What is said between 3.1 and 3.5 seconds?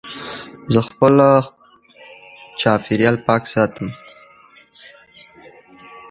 پاک